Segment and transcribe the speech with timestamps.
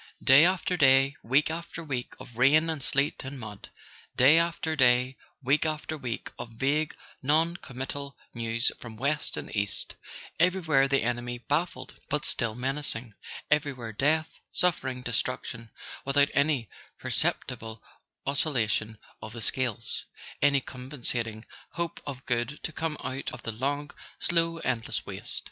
[0.23, 3.69] Day after day, week after week, of rain and sleet and mud;
[4.15, 9.93] day after day, week after week, of vague non committal news from west and east;
[10.39, 13.13] everywhere the enemy baffled but still menacing,
[13.51, 15.69] everywhere death, suffering, destruc¬ tion,
[16.03, 17.83] without any perceptible
[18.25, 20.05] oscillation of the scales,
[20.41, 25.39] any compensating hope of good to come out of the long slow endless waste.